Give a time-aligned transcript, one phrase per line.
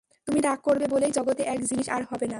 [0.27, 2.29] তুমি রাগ করবে বলেই জগতে এক জিনিস আর হবে না।